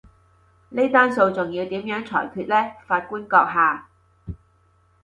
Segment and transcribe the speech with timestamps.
[0.69, 3.87] 呢單訴訟要點樣裁決呢，法官閣下？